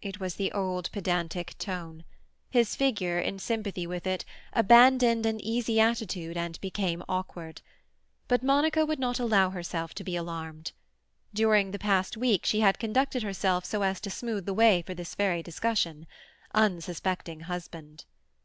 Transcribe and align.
It 0.00 0.20
was 0.20 0.36
the 0.36 0.52
old 0.52 0.92
pedantic 0.92 1.58
tone. 1.58 2.04
His 2.50 2.76
figure, 2.76 3.18
in 3.18 3.40
sympathy 3.40 3.84
with 3.84 4.06
it, 4.06 4.24
abandoned 4.52 5.26
an 5.26 5.40
easy 5.40 5.80
attitude 5.80 6.36
and 6.36 6.60
became 6.60 7.02
awkward. 7.08 7.60
But 8.28 8.44
Monica 8.44 8.86
would 8.86 9.00
not 9.00 9.18
allow 9.18 9.50
herself 9.50 9.92
to 9.94 10.04
be 10.04 10.14
alarmed. 10.14 10.70
During 11.34 11.72
the 11.72 11.80
past 11.80 12.16
week 12.16 12.46
she 12.46 12.60
had 12.60 12.78
conducted 12.78 13.24
herself 13.24 13.64
so 13.64 13.82
as 13.82 14.00
to 14.02 14.08
smooth 14.10 14.46
the 14.46 14.54
way 14.54 14.82
for 14.82 14.94
this 14.94 15.16
very 15.16 15.42
discussion. 15.42 16.06
Unsuspecting 16.54 17.40
husband! 17.40 18.04